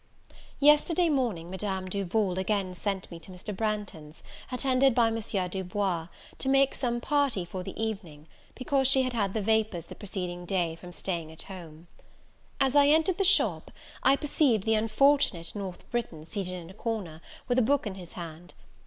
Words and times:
YESTERDAY 0.59 1.09
morning 1.09 1.51
Madame 1.51 1.85
Duval 1.85 2.39
again 2.39 2.73
sent 2.73 3.05
me 3.11 3.19
to 3.19 3.29
Mr. 3.31 3.55
Branghton's, 3.55 4.23
attended 4.51 4.95
by 4.95 5.09
M. 5.09 5.19
Du 5.51 5.63
Bois, 5.63 6.07
to 6.39 6.49
make 6.49 6.73
some 6.73 6.99
party 6.99 7.45
for 7.45 7.61
the 7.61 7.79
evening, 7.79 8.25
because 8.55 8.87
she 8.87 9.03
had 9.03 9.13
had 9.13 9.35
the 9.35 9.43
vapours 9.43 9.85
the 9.85 9.93
preceding 9.95 10.43
day 10.43 10.73
from 10.75 10.91
staying 10.91 11.31
at 11.31 11.43
home. 11.43 11.85
As 12.59 12.75
I 12.75 12.87
entered 12.87 13.19
the 13.19 13.23
shop, 13.23 13.69
I 14.01 14.15
perceived 14.15 14.63
the 14.63 14.73
unfortunate 14.73 15.53
North 15.53 15.87
Briton 15.91 16.25
seated 16.25 16.53
in 16.55 16.71
a 16.71 16.73
corner, 16.73 17.21
with 17.47 17.59
a 17.59 17.61
book 17.61 17.85
in 17.85 17.93
his 17.93 18.13
hand. 18.13 18.55